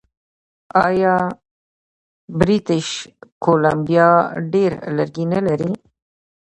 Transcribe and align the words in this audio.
آیا 0.87 1.15
بریټیش 2.39 2.89
کولمبیا 3.43 4.09
ډیر 4.53 4.71
لرګي 4.97 5.25
نلري؟ 5.33 5.71